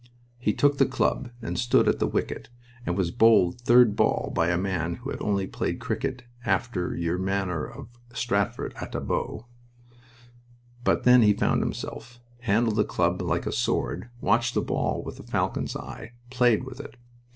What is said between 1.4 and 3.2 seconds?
and stood at the wicket and was